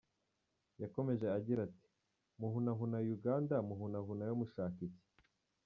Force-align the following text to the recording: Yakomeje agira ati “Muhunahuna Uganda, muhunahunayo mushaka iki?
Yakomeje 0.81 1.25
agira 1.37 1.59
ati 1.69 1.85
“Muhunahuna 2.39 2.97
Uganda, 3.15 3.55
muhunahunayo 3.67 4.33
mushaka 4.41 4.79
iki? 4.89 5.05